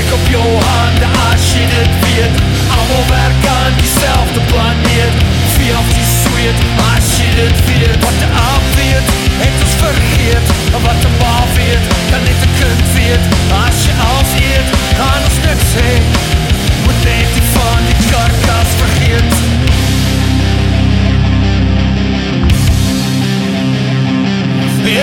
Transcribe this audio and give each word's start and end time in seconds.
Ik 0.00 0.08
op 0.18 0.24
jouw 0.34 0.52
handen 0.68 1.10
als 1.28 1.44
je 1.54 1.64
het 1.76 1.92
weet 2.04 2.34
Allemaal 2.74 3.06
werken 3.18 3.52
aan 3.62 3.74
diezelfde 3.80 4.40
planeet. 4.50 5.14
Vier 5.54 5.80
die 5.94 6.08
zweet 6.20 6.58
als 6.92 7.06
je 7.18 7.28
het 7.40 7.58
weet 7.68 7.98
Wat 8.04 8.16
de 8.22 8.28
aap 8.50 8.64
weet, 8.78 9.06
heeft 9.42 9.60
ons 9.66 9.76
vergeet. 9.84 10.46
En 10.74 10.80
wat 10.86 10.98
de 11.04 11.10
baal 11.20 11.46
weet, 11.58 11.84
kan 12.10 12.22
niet 12.28 12.40
de 12.44 12.50
kunt 12.60 12.86
weet. 12.96 13.24
Als 13.64 13.78
je 13.86 13.92
alles 14.08 14.32
eet, 14.50 14.68
aan 15.08 15.22
ons 15.28 15.38
niks 15.46 15.70
heen. 15.80 16.04
Moet 16.84 17.00
niet 17.08 17.30
die 17.34 17.46
van 17.54 17.80
die 17.88 18.00
karkas 18.10 18.70
vergeet. 18.82 19.32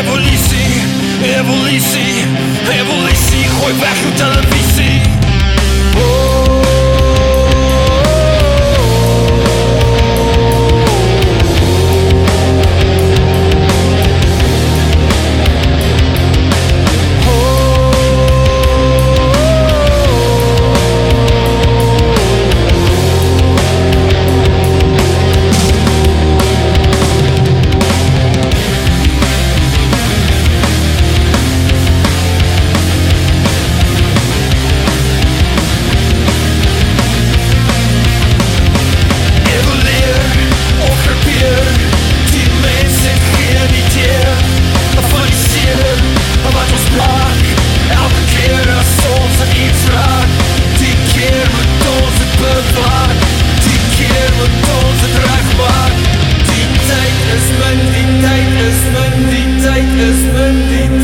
Evolutie, 0.00 0.72
evolutie, 1.38 2.14
evolutie. 2.80 3.44
Gooi 3.56 3.74
weg 3.80 3.98
uw 4.06 4.14
televisie. 4.24 4.73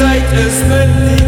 tijd 0.00 0.32
is 0.32 0.66
mijn 0.68 1.19